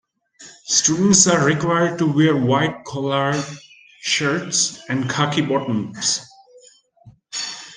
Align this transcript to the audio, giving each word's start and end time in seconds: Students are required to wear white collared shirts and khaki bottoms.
Students 0.65 1.27
are 1.27 1.45
required 1.45 1.99
to 1.99 2.11
wear 2.11 2.35
white 2.35 2.85
collared 2.85 3.39
shirts 3.99 4.79
and 4.89 5.07
khaki 5.07 5.41
bottoms. 5.41 6.27